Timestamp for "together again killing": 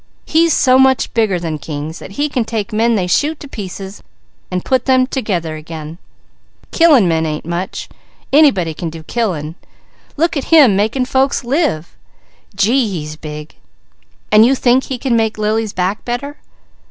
5.05-7.07